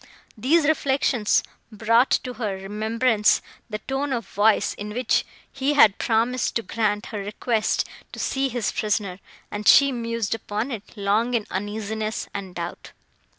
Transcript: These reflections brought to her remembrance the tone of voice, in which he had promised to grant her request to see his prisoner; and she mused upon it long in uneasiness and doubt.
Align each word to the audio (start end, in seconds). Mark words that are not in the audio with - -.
These 0.35 0.65
reflections 0.67 1.43
brought 1.71 2.09
to 2.23 2.33
her 2.41 2.55
remembrance 2.55 3.39
the 3.69 3.77
tone 3.77 4.13
of 4.13 4.27
voice, 4.27 4.73
in 4.73 4.95
which 4.95 5.23
he 5.53 5.75
had 5.75 5.99
promised 5.99 6.55
to 6.55 6.63
grant 6.63 7.05
her 7.13 7.19
request 7.19 7.87
to 8.11 8.17
see 8.17 8.49
his 8.49 8.71
prisoner; 8.71 9.19
and 9.51 9.67
she 9.67 9.91
mused 9.91 10.33
upon 10.33 10.71
it 10.71 10.97
long 10.97 11.35
in 11.35 11.45
uneasiness 11.51 12.27
and 12.33 12.55
doubt. 12.55 12.93